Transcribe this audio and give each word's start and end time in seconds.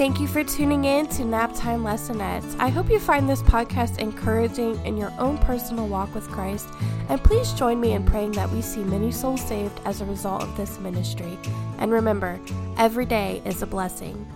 Thank 0.00 0.18
you 0.18 0.28
for 0.28 0.42
tuning 0.42 0.86
in 0.86 1.06
to 1.08 1.24
Naptime 1.24 1.82
Lessonettes. 1.82 2.58
I 2.58 2.70
hope 2.70 2.88
you 2.88 2.98
find 2.98 3.28
this 3.28 3.42
podcast 3.42 3.98
encouraging 3.98 4.82
in 4.86 4.96
your 4.96 5.12
own 5.18 5.36
personal 5.36 5.88
walk 5.88 6.14
with 6.14 6.26
Christ, 6.26 6.68
and 7.10 7.22
please 7.22 7.52
join 7.52 7.78
me 7.78 7.92
in 7.92 8.06
praying 8.06 8.32
that 8.32 8.50
we 8.50 8.62
see 8.62 8.82
many 8.82 9.12
souls 9.12 9.46
saved 9.46 9.78
as 9.84 10.00
a 10.00 10.06
result 10.06 10.42
of 10.42 10.56
this 10.56 10.78
ministry. 10.78 11.36
And 11.76 11.92
remember, 11.92 12.40
every 12.78 13.04
day 13.04 13.42
is 13.44 13.60
a 13.60 13.66
blessing. 13.66 14.26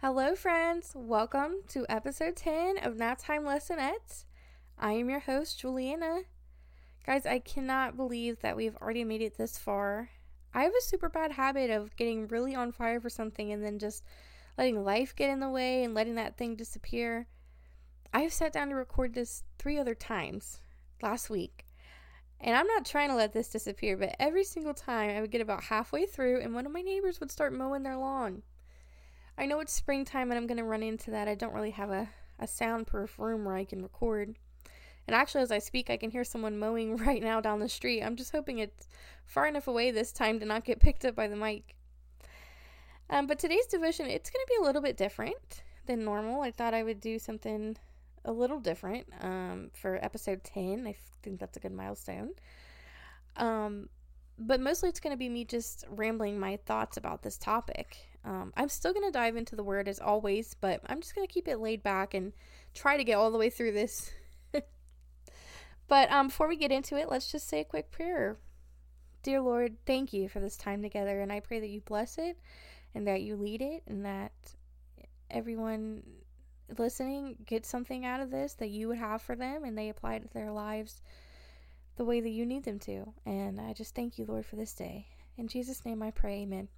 Hello, 0.00 0.34
friends. 0.34 0.92
Welcome 0.94 1.56
to 1.68 1.84
episode 1.90 2.34
10 2.34 2.78
of 2.78 2.94
Naptime 2.94 3.44
Lessonettes. 3.44 4.24
I 4.78 4.92
am 4.92 5.10
your 5.10 5.20
host, 5.20 5.60
Juliana. 5.60 6.22
Guys, 7.04 7.26
I 7.26 7.40
cannot 7.40 7.98
believe 7.98 8.40
that 8.40 8.56
we've 8.56 8.76
already 8.76 9.04
made 9.04 9.20
it 9.20 9.36
this 9.36 9.58
far 9.58 10.08
I 10.56 10.62
have 10.62 10.72
a 10.72 10.82
super 10.82 11.10
bad 11.10 11.32
habit 11.32 11.68
of 11.68 11.94
getting 11.96 12.28
really 12.28 12.54
on 12.54 12.72
fire 12.72 12.98
for 12.98 13.10
something 13.10 13.52
and 13.52 13.62
then 13.62 13.78
just 13.78 14.02
letting 14.56 14.82
life 14.82 15.14
get 15.14 15.28
in 15.28 15.38
the 15.38 15.50
way 15.50 15.84
and 15.84 15.92
letting 15.92 16.14
that 16.14 16.38
thing 16.38 16.56
disappear. 16.56 17.26
I 18.14 18.20
have 18.20 18.32
sat 18.32 18.54
down 18.54 18.70
to 18.70 18.74
record 18.74 19.12
this 19.12 19.44
three 19.58 19.78
other 19.78 19.94
times 19.94 20.60
last 21.02 21.28
week. 21.28 21.66
And 22.40 22.56
I'm 22.56 22.66
not 22.66 22.86
trying 22.86 23.10
to 23.10 23.14
let 23.14 23.34
this 23.34 23.50
disappear, 23.50 23.98
but 23.98 24.16
every 24.18 24.44
single 24.44 24.72
time 24.72 25.10
I 25.10 25.20
would 25.20 25.30
get 25.30 25.42
about 25.42 25.64
halfway 25.64 26.06
through 26.06 26.40
and 26.40 26.54
one 26.54 26.64
of 26.64 26.72
my 26.72 26.80
neighbors 26.80 27.20
would 27.20 27.30
start 27.30 27.52
mowing 27.52 27.82
their 27.82 27.98
lawn. 27.98 28.42
I 29.36 29.44
know 29.44 29.60
it's 29.60 29.74
springtime 29.74 30.30
and 30.30 30.38
I'm 30.38 30.46
going 30.46 30.56
to 30.56 30.64
run 30.64 30.82
into 30.82 31.10
that. 31.10 31.28
I 31.28 31.34
don't 31.34 31.52
really 31.52 31.72
have 31.72 31.90
a, 31.90 32.08
a 32.38 32.46
soundproof 32.46 33.18
room 33.18 33.44
where 33.44 33.56
I 33.56 33.66
can 33.66 33.82
record. 33.82 34.36
And 35.06 35.14
actually, 35.14 35.42
as 35.42 35.52
I 35.52 35.58
speak, 35.58 35.88
I 35.88 35.96
can 35.96 36.10
hear 36.10 36.24
someone 36.24 36.58
mowing 36.58 36.96
right 37.06 37.22
now 37.22 37.40
down 37.40 37.60
the 37.60 37.68
street. 37.68 38.02
I'm 38.02 38.16
just 38.16 38.32
hoping 38.32 38.58
it's 38.58 38.88
far 39.24 39.46
enough 39.46 39.68
away 39.68 39.90
this 39.90 40.12
time 40.12 40.40
to 40.40 40.46
not 40.46 40.64
get 40.64 40.80
picked 40.80 41.04
up 41.04 41.14
by 41.14 41.28
the 41.28 41.36
mic. 41.36 41.74
Um, 43.08 43.26
but 43.26 43.38
today's 43.38 43.66
devotion, 43.66 44.06
it's 44.06 44.30
going 44.30 44.44
to 44.44 44.52
be 44.52 44.62
a 44.62 44.64
little 44.64 44.82
bit 44.82 44.96
different 44.96 45.62
than 45.86 46.04
normal. 46.04 46.42
I 46.42 46.50
thought 46.50 46.74
I 46.74 46.82
would 46.82 47.00
do 47.00 47.18
something 47.18 47.76
a 48.24 48.32
little 48.32 48.58
different 48.58 49.06
um, 49.20 49.70
for 49.72 50.04
episode 50.04 50.42
10. 50.42 50.86
I 50.86 50.96
think 51.22 51.38
that's 51.38 51.56
a 51.56 51.60
good 51.60 51.72
milestone. 51.72 52.30
Um, 53.36 53.88
but 54.38 54.60
mostly 54.60 54.88
it's 54.88 55.00
going 55.00 55.12
to 55.12 55.18
be 55.18 55.28
me 55.28 55.44
just 55.44 55.84
rambling 55.88 56.38
my 56.38 56.58
thoughts 56.66 56.96
about 56.96 57.22
this 57.22 57.38
topic. 57.38 57.96
Um, 58.24 58.52
I'm 58.56 58.68
still 58.68 58.92
going 58.92 59.06
to 59.06 59.12
dive 59.12 59.36
into 59.36 59.54
the 59.54 59.62
word 59.62 59.88
as 59.88 60.00
always, 60.00 60.54
but 60.60 60.80
I'm 60.86 61.00
just 61.00 61.14
going 61.14 61.26
to 61.26 61.32
keep 61.32 61.46
it 61.46 61.60
laid 61.60 61.82
back 61.82 62.12
and 62.12 62.32
try 62.74 62.96
to 62.96 63.04
get 63.04 63.14
all 63.14 63.30
the 63.30 63.38
way 63.38 63.50
through 63.50 63.72
this 63.72 64.10
but 65.88 66.10
um, 66.10 66.28
before 66.28 66.48
we 66.48 66.56
get 66.56 66.72
into 66.72 66.96
it, 66.96 67.10
let's 67.10 67.30
just 67.30 67.48
say 67.48 67.60
a 67.60 67.64
quick 67.64 67.90
prayer. 67.90 68.36
Dear 69.22 69.40
Lord, 69.40 69.76
thank 69.86 70.12
you 70.12 70.28
for 70.28 70.40
this 70.40 70.56
time 70.56 70.82
together, 70.82 71.20
and 71.20 71.32
I 71.32 71.40
pray 71.40 71.60
that 71.60 71.68
you 71.68 71.80
bless 71.80 72.18
it 72.18 72.38
and 72.94 73.06
that 73.06 73.22
you 73.22 73.36
lead 73.36 73.60
it, 73.60 73.82
and 73.86 74.04
that 74.04 74.32
everyone 75.30 76.02
listening 76.78 77.36
gets 77.46 77.68
something 77.68 78.04
out 78.04 78.20
of 78.20 78.30
this 78.30 78.54
that 78.54 78.70
you 78.70 78.88
would 78.88 78.98
have 78.98 79.22
for 79.22 79.36
them 79.36 79.64
and 79.64 79.76
they 79.76 79.88
apply 79.88 80.14
it 80.14 80.22
to 80.22 80.34
their 80.34 80.50
lives 80.50 81.00
the 81.96 82.04
way 82.04 82.20
that 82.20 82.30
you 82.30 82.44
need 82.44 82.64
them 82.64 82.78
to. 82.78 83.12
And 83.24 83.60
I 83.60 83.72
just 83.72 83.94
thank 83.94 84.18
you, 84.18 84.26
Lord, 84.26 84.44
for 84.44 84.56
this 84.56 84.74
day. 84.74 85.06
In 85.36 85.48
Jesus' 85.48 85.84
name 85.84 86.02
I 86.02 86.10
pray, 86.10 86.42
amen. 86.42 86.68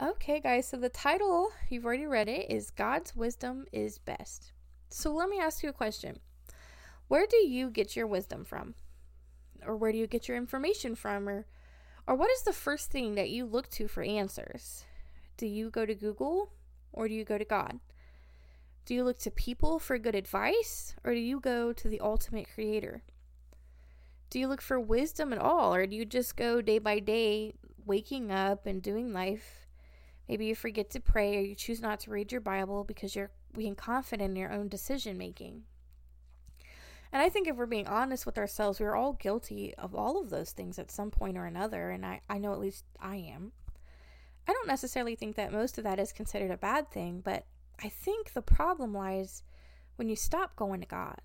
Okay, 0.00 0.40
guys, 0.40 0.68
so 0.68 0.76
the 0.76 0.88
title, 0.88 1.50
you've 1.68 1.84
already 1.84 2.06
read 2.06 2.28
it, 2.28 2.50
is 2.50 2.70
God's 2.70 3.14
Wisdom 3.14 3.64
is 3.72 3.98
Best. 3.98 4.52
So 4.90 5.12
let 5.12 5.28
me 5.28 5.38
ask 5.40 5.62
you 5.62 5.68
a 5.68 5.72
question. 5.72 6.18
Where 7.08 7.26
do 7.26 7.36
you 7.36 7.70
get 7.70 7.96
your 7.96 8.06
wisdom 8.06 8.44
from? 8.44 8.74
Or 9.66 9.76
where 9.76 9.92
do 9.92 9.98
you 9.98 10.06
get 10.06 10.28
your 10.28 10.36
information 10.36 10.94
from? 10.94 11.28
Or, 11.28 11.46
or 12.06 12.14
what 12.14 12.30
is 12.30 12.42
the 12.42 12.52
first 12.52 12.90
thing 12.90 13.14
that 13.14 13.30
you 13.30 13.44
look 13.44 13.68
to 13.70 13.88
for 13.88 14.02
answers? 14.02 14.84
Do 15.36 15.46
you 15.46 15.70
go 15.70 15.84
to 15.84 15.94
Google 15.94 16.50
or 16.92 17.08
do 17.08 17.14
you 17.14 17.24
go 17.24 17.38
to 17.38 17.44
God? 17.44 17.80
Do 18.86 18.94
you 18.94 19.04
look 19.04 19.18
to 19.20 19.30
people 19.30 19.78
for 19.78 19.98
good 19.98 20.14
advice 20.14 20.94
or 21.04 21.12
do 21.12 21.20
you 21.20 21.40
go 21.40 21.72
to 21.72 21.88
the 21.88 22.00
ultimate 22.00 22.48
creator? 22.52 23.02
Do 24.30 24.38
you 24.38 24.48
look 24.48 24.60
for 24.60 24.78
wisdom 24.80 25.32
at 25.32 25.38
all 25.38 25.74
or 25.74 25.86
do 25.86 25.96
you 25.96 26.04
just 26.04 26.36
go 26.36 26.60
day 26.60 26.78
by 26.78 26.98
day, 26.98 27.54
waking 27.84 28.30
up 28.30 28.66
and 28.66 28.82
doing 28.82 29.12
life? 29.12 29.66
Maybe 30.28 30.46
you 30.46 30.54
forget 30.54 30.90
to 30.90 31.00
pray 31.00 31.36
or 31.36 31.40
you 31.40 31.54
choose 31.54 31.80
not 31.80 32.00
to 32.00 32.10
read 32.10 32.32
your 32.32 32.40
Bible 32.40 32.84
because 32.84 33.14
you're 33.14 33.30
being 33.54 33.74
confident 33.74 34.30
in 34.30 34.36
your 34.36 34.52
own 34.52 34.68
decision 34.68 35.18
making. 35.18 35.64
And 37.14 37.22
I 37.22 37.28
think 37.28 37.46
if 37.46 37.54
we're 37.54 37.66
being 37.66 37.86
honest 37.86 38.26
with 38.26 38.38
ourselves, 38.38 38.80
we're 38.80 38.96
all 38.96 39.12
guilty 39.12 39.72
of 39.76 39.94
all 39.94 40.20
of 40.20 40.30
those 40.30 40.50
things 40.50 40.80
at 40.80 40.90
some 40.90 41.12
point 41.12 41.38
or 41.38 41.46
another. 41.46 41.90
And 41.90 42.04
I, 42.04 42.20
I 42.28 42.38
know 42.38 42.52
at 42.52 42.58
least 42.58 42.84
I 43.00 43.14
am. 43.14 43.52
I 44.48 44.52
don't 44.52 44.66
necessarily 44.66 45.14
think 45.14 45.36
that 45.36 45.52
most 45.52 45.78
of 45.78 45.84
that 45.84 46.00
is 46.00 46.12
considered 46.12 46.50
a 46.50 46.56
bad 46.56 46.90
thing, 46.90 47.22
but 47.24 47.46
I 47.80 47.88
think 47.88 48.32
the 48.32 48.42
problem 48.42 48.92
lies 48.92 49.44
when 49.94 50.08
you 50.08 50.16
stop 50.16 50.56
going 50.56 50.80
to 50.80 50.88
God. 50.88 51.20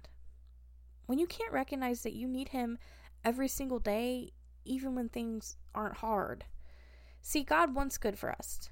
When 1.07 1.17
you 1.17 1.25
can't 1.25 1.51
recognize 1.51 2.03
that 2.03 2.13
you 2.13 2.27
need 2.27 2.49
Him 2.49 2.77
every 3.25 3.47
single 3.47 3.79
day, 3.79 4.33
even 4.65 4.93
when 4.93 5.09
things 5.09 5.57
aren't 5.73 5.97
hard. 5.97 6.45
See, 7.23 7.41
God 7.41 7.73
wants 7.73 7.97
good 7.97 8.19
for 8.19 8.31
us. 8.31 8.69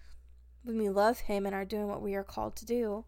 When 0.61 0.78
we 0.78 0.89
love 0.89 1.22
Him 1.22 1.47
and 1.47 1.55
are 1.55 1.66
doing 1.66 1.88
what 1.88 2.03
we 2.03 2.13
are 2.13 2.23
called 2.23 2.55
to 2.57 2.66
do. 2.66 3.05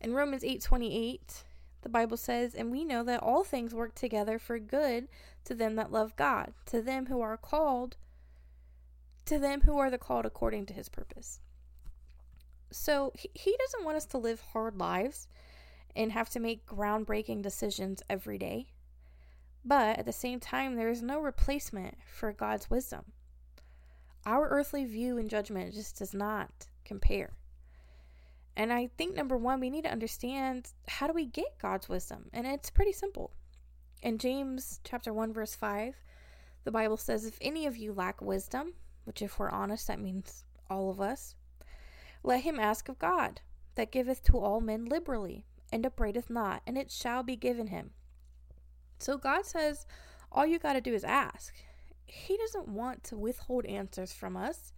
In 0.00 0.12
Romans 0.12 0.42
8 0.42 0.60
28, 0.60 1.44
the 1.84 1.88
Bible 1.88 2.16
says, 2.16 2.54
and 2.54 2.72
we 2.72 2.84
know 2.84 3.04
that 3.04 3.22
all 3.22 3.44
things 3.44 3.72
work 3.72 3.94
together 3.94 4.38
for 4.38 4.58
good 4.58 5.06
to 5.44 5.54
them 5.54 5.76
that 5.76 5.92
love 5.92 6.16
God, 6.16 6.52
to 6.66 6.82
them 6.82 7.06
who 7.06 7.20
are 7.20 7.36
called, 7.36 7.96
to 9.26 9.38
them 9.38 9.60
who 9.60 9.78
are 9.78 9.90
the 9.90 9.98
called 9.98 10.26
according 10.26 10.66
to 10.66 10.74
his 10.74 10.88
purpose. 10.88 11.40
So 12.70 13.12
he 13.14 13.56
doesn't 13.58 13.84
want 13.84 13.96
us 13.96 14.06
to 14.06 14.18
live 14.18 14.40
hard 14.52 14.76
lives 14.76 15.28
and 15.94 16.10
have 16.10 16.30
to 16.30 16.40
make 16.40 16.66
groundbreaking 16.66 17.42
decisions 17.42 18.02
every 18.10 18.38
day. 18.38 18.66
But 19.64 19.98
at 19.98 20.06
the 20.06 20.12
same 20.12 20.40
time, 20.40 20.74
there 20.74 20.90
is 20.90 21.02
no 21.02 21.20
replacement 21.20 21.98
for 22.04 22.32
God's 22.32 22.68
wisdom. 22.68 23.12
Our 24.26 24.48
earthly 24.48 24.84
view 24.84 25.18
and 25.18 25.30
judgment 25.30 25.74
just 25.74 25.98
does 25.98 26.14
not 26.14 26.66
compare. 26.84 27.34
And 28.56 28.72
I 28.72 28.88
think 28.96 29.14
number 29.14 29.36
one, 29.36 29.60
we 29.60 29.70
need 29.70 29.84
to 29.84 29.92
understand 29.92 30.68
how 30.86 31.06
do 31.06 31.12
we 31.12 31.26
get 31.26 31.58
God's 31.60 31.88
wisdom? 31.88 32.26
And 32.32 32.46
it's 32.46 32.70
pretty 32.70 32.92
simple. 32.92 33.32
In 34.02 34.18
James 34.18 34.80
chapter 34.84 35.12
1, 35.12 35.32
verse 35.32 35.54
5, 35.54 35.96
the 36.64 36.70
Bible 36.70 36.96
says, 36.96 37.24
If 37.24 37.38
any 37.40 37.66
of 37.66 37.76
you 37.76 37.92
lack 37.92 38.20
wisdom, 38.20 38.74
which 39.04 39.22
if 39.22 39.38
we're 39.38 39.50
honest, 39.50 39.88
that 39.88 40.00
means 40.00 40.44
all 40.70 40.90
of 40.90 41.00
us, 41.00 41.34
let 42.22 42.42
him 42.42 42.60
ask 42.60 42.88
of 42.88 42.98
God, 42.98 43.40
that 43.74 43.92
giveth 43.92 44.22
to 44.24 44.38
all 44.38 44.60
men 44.60 44.84
liberally, 44.84 45.44
and 45.72 45.84
upbraideth 45.84 46.30
not, 46.30 46.62
and 46.66 46.78
it 46.78 46.90
shall 46.90 47.22
be 47.22 47.36
given 47.36 47.68
him. 47.68 47.90
So 48.98 49.18
God 49.18 49.44
says, 49.44 49.86
all 50.30 50.46
you 50.46 50.58
got 50.58 50.72
to 50.74 50.80
do 50.80 50.94
is 50.94 51.04
ask. 51.04 51.54
He 52.06 52.36
doesn't 52.36 52.68
want 52.68 53.04
to 53.04 53.16
withhold 53.16 53.66
answers 53.66 54.12
from 54.12 54.36
us. 54.36 54.72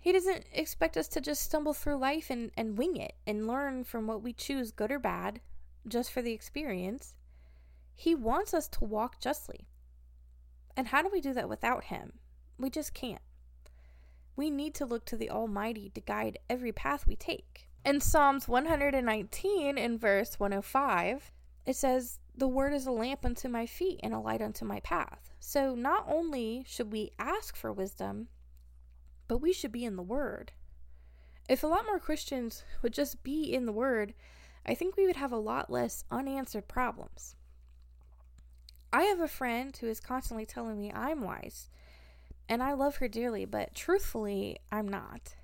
He 0.00 0.12
doesn't 0.12 0.46
expect 0.52 0.96
us 0.96 1.08
to 1.08 1.20
just 1.20 1.42
stumble 1.42 1.74
through 1.74 1.98
life 1.98 2.30
and, 2.30 2.50
and 2.56 2.78
wing 2.78 2.96
it 2.96 3.14
and 3.26 3.46
learn 3.46 3.84
from 3.84 4.06
what 4.06 4.22
we 4.22 4.32
choose, 4.32 4.70
good 4.70 4.90
or 4.90 4.98
bad, 4.98 5.40
just 5.86 6.10
for 6.10 6.22
the 6.22 6.32
experience. 6.32 7.14
He 7.94 8.14
wants 8.14 8.54
us 8.54 8.66
to 8.68 8.84
walk 8.84 9.20
justly. 9.20 9.68
And 10.74 10.86
how 10.86 11.02
do 11.02 11.10
we 11.12 11.20
do 11.20 11.34
that 11.34 11.50
without 11.50 11.84
Him? 11.84 12.14
We 12.58 12.70
just 12.70 12.94
can't. 12.94 13.20
We 14.36 14.48
need 14.48 14.74
to 14.76 14.86
look 14.86 15.04
to 15.06 15.18
the 15.18 15.28
Almighty 15.28 15.90
to 15.90 16.00
guide 16.00 16.38
every 16.48 16.72
path 16.72 17.06
we 17.06 17.14
take. 17.14 17.68
In 17.84 18.00
Psalms 18.00 18.48
119, 18.48 19.76
in 19.76 19.98
verse 19.98 20.40
105, 20.40 21.30
it 21.66 21.76
says, 21.76 22.20
The 22.34 22.48
word 22.48 22.72
is 22.72 22.86
a 22.86 22.90
lamp 22.90 23.26
unto 23.26 23.48
my 23.48 23.66
feet 23.66 24.00
and 24.02 24.14
a 24.14 24.18
light 24.18 24.40
unto 24.40 24.64
my 24.64 24.80
path. 24.80 25.30
So 25.40 25.74
not 25.74 26.06
only 26.08 26.64
should 26.66 26.90
we 26.90 27.10
ask 27.18 27.54
for 27.54 27.70
wisdom, 27.70 28.28
but 29.30 29.40
we 29.40 29.52
should 29.52 29.70
be 29.70 29.84
in 29.84 29.94
the 29.94 30.02
Word. 30.02 30.50
If 31.48 31.62
a 31.62 31.68
lot 31.68 31.86
more 31.86 32.00
Christians 32.00 32.64
would 32.82 32.92
just 32.92 33.22
be 33.22 33.44
in 33.44 33.64
the 33.64 33.72
Word, 33.72 34.12
I 34.66 34.74
think 34.74 34.96
we 34.96 35.06
would 35.06 35.14
have 35.14 35.30
a 35.30 35.36
lot 35.36 35.70
less 35.70 36.02
unanswered 36.10 36.66
problems. 36.66 37.36
I 38.92 39.02
have 39.02 39.20
a 39.20 39.28
friend 39.28 39.76
who 39.76 39.86
is 39.86 40.00
constantly 40.00 40.46
telling 40.46 40.80
me 40.80 40.90
I'm 40.92 41.20
wise, 41.20 41.70
and 42.48 42.60
I 42.60 42.72
love 42.72 42.96
her 42.96 43.06
dearly, 43.06 43.44
but 43.44 43.72
truthfully, 43.72 44.58
I'm 44.72 44.88
not. 44.88 45.36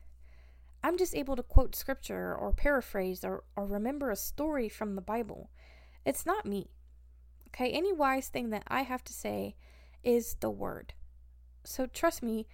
I'm 0.83 0.99
just 0.99 1.15
able 1.15 1.37
to 1.37 1.45
quote 1.45 1.77
scripture 1.77 2.35
or 2.35 2.53
paraphrase 2.53 3.25
or, 3.25 3.45
or 3.55 3.67
remember 3.67 4.11
a 4.11 4.17
story 4.17 4.69
from 4.69 4.97
the 4.97 5.01
Bible. 5.01 5.51
It's 6.05 6.27
not 6.27 6.45
me. 6.45 6.73
Okay, 7.51 7.71
any 7.71 7.93
wise 7.93 8.27
thing 8.27 8.51
that 8.51 8.65
I 8.67 8.83
have 8.83 9.05
to 9.05 9.13
say 9.13 9.55
is 10.03 10.35
the 10.41 10.51
word. 10.51 10.93
So 11.63 11.87
trust 11.87 12.21
me, 12.21 12.49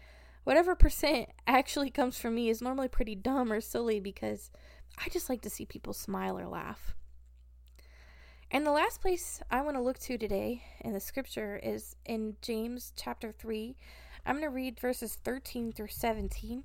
whatever 0.45 0.75
percent 0.75 1.29
actually 1.47 1.91
comes 1.91 2.19
from 2.19 2.35
me 2.35 2.49
is 2.49 2.63
normally 2.63 2.89
pretty 2.89 3.15
dumb 3.15 3.53
or 3.53 3.61
silly 3.61 4.01
because 4.01 4.51
I 4.99 5.09
just 5.09 5.29
like 5.29 5.43
to 5.43 5.51
see 5.51 5.65
people 5.65 5.93
smile 5.93 6.39
or 6.39 6.47
laugh. 6.47 6.95
And 8.51 8.67
the 8.67 8.71
last 8.71 9.01
place 9.01 9.41
I 9.51 9.63
want 9.63 9.77
to 9.77 9.83
look 9.83 9.99
to 10.01 10.19
today 10.19 10.63
in 10.81 10.93
the 10.93 11.01
scripture 11.01 11.59
is 11.63 11.97
in 12.05 12.37
James 12.43 12.93
chapter 12.97 13.33
3, 13.33 13.77
I'm 14.27 14.35
going 14.35 14.45
to 14.45 14.55
read 14.55 14.79
verses 14.79 15.19
13 15.25 15.73
through 15.73 15.89
17. 15.89 16.65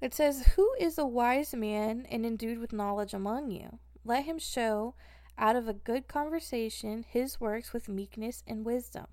It 0.00 0.14
says, 0.14 0.52
Who 0.54 0.72
is 0.78 0.98
a 0.98 1.06
wise 1.06 1.52
man 1.52 2.06
and 2.10 2.24
endued 2.24 2.58
with 2.58 2.72
knowledge 2.72 3.12
among 3.12 3.50
you? 3.50 3.80
Let 4.04 4.24
him 4.24 4.38
show 4.38 4.94
out 5.36 5.56
of 5.56 5.66
a 5.66 5.74
good 5.74 6.06
conversation 6.06 7.04
his 7.08 7.40
works 7.40 7.72
with 7.72 7.88
meekness 7.88 8.44
and 8.46 8.64
wisdom, 8.64 9.06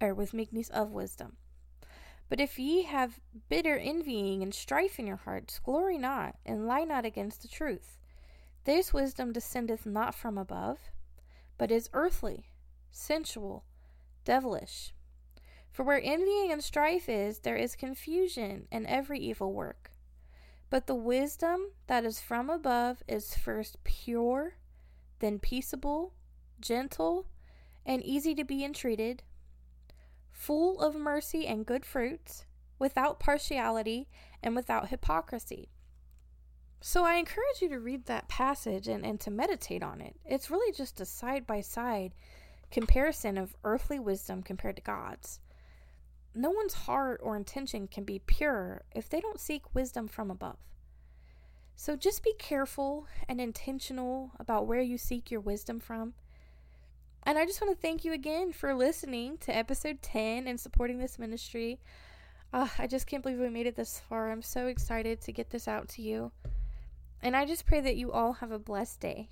or 0.00 0.12
with 0.12 0.34
meekness 0.34 0.70
of 0.70 0.90
wisdom. 0.90 1.36
But 2.28 2.40
if 2.40 2.58
ye 2.58 2.82
have 2.82 3.20
bitter 3.48 3.76
envying 3.76 4.42
and 4.42 4.54
strife 4.54 4.98
in 4.98 5.06
your 5.06 5.16
hearts, 5.16 5.58
glory 5.58 5.96
not, 5.96 6.36
and 6.44 6.66
lie 6.66 6.84
not 6.84 7.04
against 7.04 7.42
the 7.42 7.48
truth. 7.48 7.96
This 8.64 8.92
wisdom 8.92 9.32
descendeth 9.32 9.86
not 9.86 10.14
from 10.14 10.36
above, 10.36 10.78
but 11.56 11.70
is 11.70 11.88
earthly, 11.94 12.44
sensual, 12.90 13.64
devilish. 14.24 14.92
For 15.70 15.82
where 15.84 16.02
envying 16.02 16.52
and 16.52 16.62
strife 16.62 17.08
is, 17.08 17.40
there 17.40 17.56
is 17.56 17.76
confusion 17.76 18.68
and 18.70 18.86
every 18.86 19.20
evil 19.20 19.52
work. 19.52 19.90
But 20.70 20.86
the 20.86 20.94
wisdom 20.94 21.68
that 21.86 22.04
is 22.04 22.20
from 22.20 22.50
above 22.50 23.02
is 23.08 23.34
first 23.34 23.82
pure, 23.84 24.54
then 25.20 25.38
peaceable, 25.38 26.12
gentle, 26.60 27.26
and 27.86 28.04
easy 28.04 28.34
to 28.34 28.44
be 28.44 28.64
entreated, 28.64 29.22
full 30.38 30.80
of 30.80 30.94
mercy 30.94 31.46
and 31.46 31.66
good 31.66 31.84
fruits, 31.84 32.44
without 32.78 33.18
partiality 33.18 34.08
and 34.40 34.54
without 34.54 34.88
hypocrisy. 34.88 35.68
So 36.80 37.04
I 37.04 37.14
encourage 37.16 37.60
you 37.60 37.68
to 37.70 37.80
read 37.80 38.06
that 38.06 38.28
passage 38.28 38.86
and, 38.86 39.04
and 39.04 39.18
to 39.20 39.32
meditate 39.32 39.82
on 39.82 40.00
it. 40.00 40.14
It's 40.24 40.48
really 40.50 40.72
just 40.72 41.00
a 41.00 41.04
side 41.04 41.44
by 41.44 41.60
side 41.60 42.12
comparison 42.70 43.36
of 43.36 43.56
earthly 43.64 43.98
wisdom 43.98 44.42
compared 44.42 44.76
to 44.76 44.82
God's. 44.82 45.40
No 46.34 46.50
one's 46.50 46.74
heart 46.74 47.20
or 47.20 47.34
intention 47.34 47.88
can 47.88 48.04
be 48.04 48.20
pure 48.20 48.84
if 48.94 49.08
they 49.08 49.20
don't 49.20 49.40
seek 49.40 49.74
wisdom 49.74 50.06
from 50.06 50.30
above. 50.30 50.58
So 51.74 51.96
just 51.96 52.22
be 52.22 52.34
careful 52.38 53.08
and 53.28 53.40
intentional 53.40 54.32
about 54.38 54.66
where 54.66 54.82
you 54.82 54.98
seek 54.98 55.32
your 55.32 55.40
wisdom 55.40 55.80
from. 55.80 56.14
And 57.24 57.38
I 57.38 57.44
just 57.44 57.60
want 57.60 57.74
to 57.74 57.80
thank 57.80 58.04
you 58.04 58.12
again 58.12 58.52
for 58.52 58.74
listening 58.74 59.38
to 59.38 59.54
episode 59.54 60.00
10 60.02 60.46
and 60.46 60.58
supporting 60.58 60.98
this 60.98 61.18
ministry. 61.18 61.80
Uh, 62.52 62.68
I 62.78 62.86
just 62.86 63.06
can't 63.06 63.22
believe 63.22 63.38
we 63.38 63.50
made 63.50 63.66
it 63.66 63.76
this 63.76 64.00
far. 64.08 64.30
I'm 64.30 64.42
so 64.42 64.66
excited 64.66 65.20
to 65.22 65.32
get 65.32 65.50
this 65.50 65.68
out 65.68 65.88
to 65.90 66.02
you. 66.02 66.32
And 67.22 67.36
I 67.36 67.44
just 67.44 67.66
pray 67.66 67.80
that 67.80 67.96
you 67.96 68.12
all 68.12 68.34
have 68.34 68.52
a 68.52 68.58
blessed 68.58 69.00
day. 69.00 69.28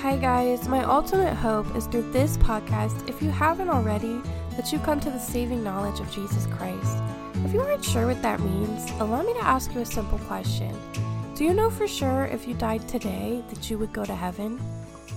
Hi, 0.00 0.16
guys. 0.16 0.68
My 0.68 0.84
ultimate 0.84 1.34
hope 1.34 1.74
is 1.74 1.86
through 1.86 2.12
this 2.12 2.36
podcast, 2.38 3.08
if 3.08 3.22
you 3.22 3.30
haven't 3.30 3.68
already, 3.68 4.20
that 4.56 4.72
you 4.72 4.78
come 4.78 5.00
to 5.00 5.10
the 5.10 5.18
saving 5.18 5.64
knowledge 5.64 6.00
of 6.00 6.10
Jesus 6.12 6.46
Christ. 6.46 6.98
If 7.44 7.52
you 7.52 7.60
aren't 7.60 7.84
sure 7.84 8.06
what 8.06 8.22
that 8.22 8.40
means, 8.40 8.90
allow 9.00 9.22
me 9.22 9.32
to 9.34 9.44
ask 9.44 9.74
you 9.74 9.80
a 9.80 9.86
simple 9.86 10.18
question. 10.18 10.76
Do 11.38 11.44
you 11.44 11.54
know 11.54 11.70
for 11.70 11.86
sure 11.86 12.24
if 12.24 12.48
you 12.48 12.54
died 12.54 12.88
today 12.88 13.44
that 13.50 13.70
you 13.70 13.78
would 13.78 13.92
go 13.92 14.04
to 14.04 14.12
heaven? 14.12 14.60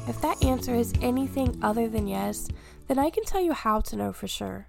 If 0.08 0.22
that 0.22 0.44
answer 0.44 0.76
is 0.76 0.94
anything 1.02 1.58
other 1.64 1.90
than 1.90 2.08
yes, 2.08 2.48
then 2.88 3.00
I 3.00 3.10
can 3.10 3.24
tell 3.24 3.42
you 3.42 3.54
how 3.54 3.80
to 3.80 3.96
know 3.96 4.14
for 4.14 4.28
sure. 4.28 4.68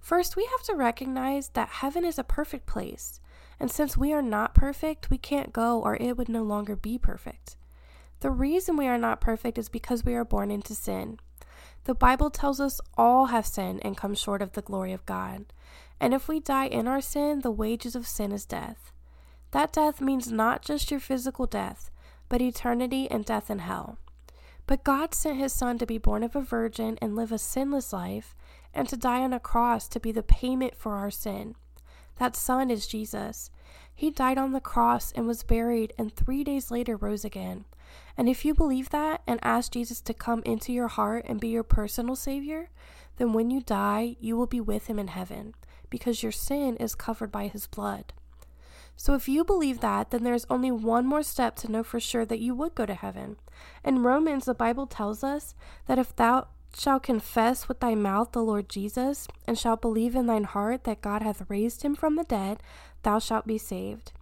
First, 0.00 0.36
we 0.36 0.46
have 0.46 0.62
to 0.62 0.74
recognize 0.74 1.50
that 1.50 1.68
heaven 1.68 2.02
is 2.02 2.18
a 2.18 2.24
perfect 2.24 2.64
place. 2.64 3.20
And 3.60 3.70
since 3.70 3.94
we 3.94 4.14
are 4.14 4.22
not 4.22 4.54
perfect, 4.54 5.10
we 5.10 5.18
can't 5.18 5.52
go 5.52 5.82
or 5.82 5.96
it 5.96 6.16
would 6.16 6.30
no 6.30 6.42
longer 6.42 6.74
be 6.74 6.96
perfect. 6.96 7.58
The 8.20 8.30
reason 8.30 8.78
we 8.78 8.86
are 8.86 8.96
not 8.96 9.20
perfect 9.20 9.58
is 9.58 9.68
because 9.68 10.02
we 10.02 10.14
are 10.14 10.24
born 10.24 10.50
into 10.50 10.74
sin. 10.74 11.18
The 11.84 11.94
Bible 11.94 12.30
tells 12.30 12.58
us 12.58 12.80
all 12.96 13.26
have 13.26 13.46
sinned 13.46 13.80
and 13.84 13.98
come 13.98 14.14
short 14.14 14.40
of 14.40 14.52
the 14.52 14.62
glory 14.62 14.94
of 14.94 15.04
God. 15.04 15.44
And 16.00 16.14
if 16.14 16.26
we 16.26 16.40
die 16.40 16.68
in 16.68 16.88
our 16.88 17.02
sin, 17.02 17.40
the 17.40 17.50
wages 17.50 17.94
of 17.94 18.06
sin 18.06 18.32
is 18.32 18.46
death. 18.46 18.92
That 19.52 19.72
death 19.72 20.00
means 20.00 20.30
not 20.30 20.62
just 20.62 20.90
your 20.90 21.00
physical 21.00 21.46
death, 21.46 21.90
but 22.28 22.42
eternity 22.42 23.10
and 23.10 23.24
death 23.24 23.50
in 23.50 23.60
hell. 23.60 23.98
But 24.66 24.84
God 24.84 25.14
sent 25.14 25.38
his 25.38 25.52
Son 25.52 25.78
to 25.78 25.86
be 25.86 25.98
born 25.98 26.22
of 26.24 26.34
a 26.34 26.40
virgin 26.40 26.98
and 27.00 27.14
live 27.14 27.30
a 27.30 27.38
sinless 27.38 27.92
life, 27.92 28.34
and 28.74 28.88
to 28.88 28.96
die 28.96 29.22
on 29.22 29.32
a 29.32 29.40
cross 29.40 29.88
to 29.88 30.00
be 30.00 30.12
the 30.12 30.22
payment 30.22 30.74
for 30.74 30.94
our 30.94 31.10
sin. 31.10 31.54
That 32.18 32.34
Son 32.34 32.70
is 32.70 32.86
Jesus. 32.86 33.50
He 33.94 34.10
died 34.10 34.38
on 34.38 34.52
the 34.52 34.60
cross 34.60 35.12
and 35.12 35.26
was 35.26 35.42
buried, 35.42 35.92
and 35.96 36.14
three 36.14 36.42
days 36.42 36.70
later 36.70 36.96
rose 36.96 37.24
again. 37.24 37.64
And 38.16 38.28
if 38.28 38.44
you 38.44 38.54
believe 38.54 38.90
that 38.90 39.22
and 39.26 39.38
ask 39.42 39.72
Jesus 39.72 40.00
to 40.02 40.14
come 40.14 40.42
into 40.44 40.72
your 40.72 40.88
heart 40.88 41.24
and 41.28 41.40
be 41.40 41.48
your 41.48 41.62
personal 41.62 42.16
Savior, 42.16 42.70
then 43.18 43.32
when 43.32 43.50
you 43.50 43.60
die, 43.60 44.16
you 44.20 44.36
will 44.36 44.46
be 44.46 44.60
with 44.60 44.88
Him 44.88 44.98
in 44.98 45.08
heaven, 45.08 45.54
because 45.88 46.22
your 46.22 46.32
sin 46.32 46.76
is 46.76 46.94
covered 46.94 47.30
by 47.30 47.46
His 47.46 47.66
blood. 47.66 48.12
So 48.96 49.14
if 49.14 49.28
you 49.28 49.44
believe 49.44 49.80
that, 49.80 50.10
then 50.10 50.24
there's 50.24 50.46
only 50.48 50.70
one 50.70 51.06
more 51.06 51.22
step 51.22 51.54
to 51.56 51.70
know 51.70 51.82
for 51.82 52.00
sure 52.00 52.24
that 52.24 52.40
you 52.40 52.54
would 52.54 52.74
go 52.74 52.86
to 52.86 52.94
heaven. 52.94 53.36
In 53.84 54.02
Romans, 54.02 54.46
the 54.46 54.54
Bible 54.54 54.86
tells 54.86 55.22
us 55.22 55.54
that 55.86 55.98
if 55.98 56.16
thou 56.16 56.48
shalt 56.76 57.02
confess 57.02 57.68
with 57.68 57.80
thy 57.80 57.94
mouth 57.94 58.32
the 58.32 58.42
Lord 58.42 58.68
Jesus, 58.68 59.28
and 59.46 59.58
shalt 59.58 59.80
believe 59.80 60.14
in 60.14 60.26
thine 60.26 60.44
heart 60.44 60.84
that 60.84 61.02
God 61.02 61.22
hath 61.22 61.48
raised 61.48 61.82
him 61.82 61.94
from 61.94 62.16
the 62.16 62.24
dead, 62.24 62.62
thou 63.02 63.18
shalt 63.18 63.46
be 63.46 63.58
saved. 63.58 64.12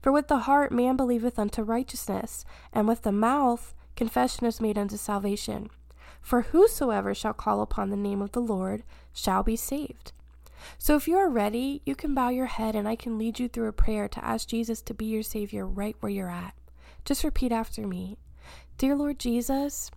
For 0.00 0.12
with 0.12 0.28
the 0.28 0.40
heart 0.40 0.72
man 0.72 0.96
believeth 0.96 1.38
unto 1.38 1.62
righteousness, 1.62 2.44
and 2.72 2.86
with 2.86 3.02
the 3.02 3.12
mouth 3.12 3.74
confession 3.96 4.46
is 4.46 4.60
made 4.60 4.78
unto 4.78 4.96
salvation. 4.96 5.70
For 6.20 6.42
whosoever 6.42 7.14
shall 7.14 7.34
call 7.34 7.60
upon 7.60 7.90
the 7.90 7.96
name 7.96 8.22
of 8.22 8.32
the 8.32 8.40
Lord 8.40 8.82
shall 9.12 9.42
be 9.42 9.56
saved. 9.56 10.12
So 10.78 10.96
if 10.96 11.08
you 11.08 11.16
are 11.16 11.28
ready, 11.28 11.82
you 11.84 11.94
can 11.94 12.14
bow 12.14 12.28
your 12.28 12.46
head 12.46 12.74
and 12.74 12.86
I 12.88 12.96
can 12.96 13.18
lead 13.18 13.38
you 13.38 13.48
through 13.48 13.68
a 13.68 13.72
prayer 13.72 14.08
to 14.08 14.24
ask 14.24 14.48
Jesus 14.48 14.82
to 14.82 14.94
be 14.94 15.06
your 15.06 15.22
Savior 15.22 15.66
right 15.66 15.96
where 16.00 16.12
you're 16.12 16.30
at. 16.30 16.54
Just 17.04 17.24
repeat 17.24 17.52
after 17.52 17.86
me 17.86 18.18
Dear 18.76 18.96
Lord 18.96 19.18
Jesus, 19.20 19.90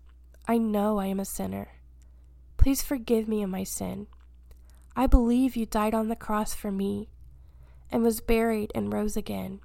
I 0.48 0.58
know 0.58 1.00
I 1.00 1.08
am 1.08 1.20
a 1.20 1.26
sinner. 1.26 1.70
Please 2.58 2.82
forgive 2.82 3.28
me 3.28 3.44
of 3.44 3.50
my 3.50 3.64
sin. 3.64 4.08
I 4.96 5.08
believe 5.08 5.56
you 5.56 5.66
died 5.66 5.94
on 5.94 6.10
the 6.10 6.16
cross 6.16 6.54
for 6.54 6.72
me 6.72 7.10
and 7.92 8.04
was 8.04 8.22
buried 8.22 8.72
and 8.76 8.92
rose 8.92 9.18
again. 9.18 9.62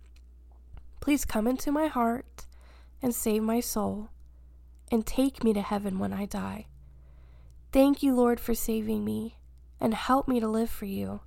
Please 1.01 1.25
come 1.25 1.47
into 1.47 1.73
my 1.73 1.89
heart 1.89 2.47
and 3.03 3.15
save 3.15 3.43
my 3.43 3.61
soul 3.61 4.11
and 4.91 5.07
take 5.07 5.43
me 5.43 5.53
to 5.53 5.63
heaven 5.63 5.99
when 5.99 6.13
I 6.13 6.27
die. 6.27 6.67
Thank 7.73 8.03
you, 8.03 8.15
Lord, 8.15 8.39
for 8.39 8.55
saving 8.55 9.05
me 9.05 9.37
and 9.83 9.93
help 9.93 10.29
me 10.29 10.41
to 10.41 10.49
live 10.49 10.71
for 10.71 10.87
you. 10.87 11.21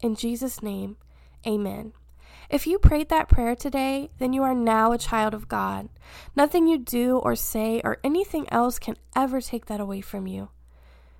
In 0.00 0.16
Jesus' 0.16 0.62
name, 0.62 0.96
amen. 1.46 1.92
If 2.50 2.66
you 2.66 2.78
prayed 2.78 3.08
that 3.08 3.28
prayer 3.28 3.54
today, 3.54 4.10
then 4.18 4.32
you 4.32 4.42
are 4.42 4.54
now 4.54 4.92
a 4.92 4.98
child 4.98 5.32
of 5.32 5.48
God. 5.48 5.88
Nothing 6.36 6.66
you 6.66 6.76
do 6.76 7.18
or 7.18 7.36
say 7.36 7.80
or 7.84 7.98
anything 8.04 8.46
else 8.52 8.78
can 8.78 8.96
ever 9.16 9.40
take 9.40 9.66
that 9.66 9.80
away 9.80 10.00
from 10.00 10.26
you. 10.26 10.50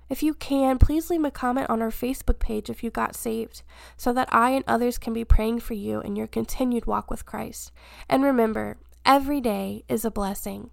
If 0.07 0.21
you 0.21 0.35
can, 0.35 0.77
please 0.77 1.09
leave 1.09 1.23
a 1.23 1.31
comment 1.31 1.69
on 1.69 1.81
our 1.81 1.89
Facebook 1.89 2.37
page 2.37 2.69
if 2.69 2.83
you 2.83 2.91
got 2.91 3.15
saved, 3.15 3.63
so 3.97 4.13
that 4.13 4.31
I 4.31 4.51
and 4.51 4.63
others 4.67 4.99
can 4.99 5.13
be 5.13 5.25
praying 5.25 5.61
for 5.61 5.73
you 5.73 6.01
in 6.01 6.15
your 6.15 6.27
continued 6.27 6.85
walk 6.85 7.09
with 7.09 7.25
Christ. 7.25 7.71
And 8.07 8.21
remember, 8.21 8.77
every 9.03 9.41
day 9.41 9.83
is 9.87 10.05
a 10.05 10.11
blessing. 10.11 10.69